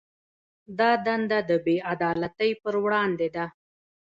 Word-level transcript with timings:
دا 0.79 0.91
دنده 1.05 1.39
د 1.49 1.51
بې 1.65 1.75
عدالتۍ 1.91 2.51
پر 2.61 2.75
وړاندې 2.83 3.27
ده. 3.35 3.45